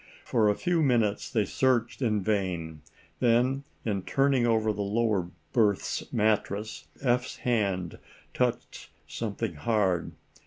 For 0.25 0.49
a 0.49 0.55
few 0.55 0.81
minutes 0.81 1.29
they 1.29 1.45
searched 1.45 2.01
in 2.01 2.23
vain. 2.23 2.81
Then, 3.19 3.65
in 3.85 4.01
turning 4.01 4.47
over 4.47 4.73
the 4.73 4.81
lower 4.81 5.29
berth's 5.53 6.11
mattress, 6.11 6.87
Eph's 7.03 7.35
hand 7.35 7.99
touched 8.33 8.89
something 9.05 9.53
hard. 9.53 10.13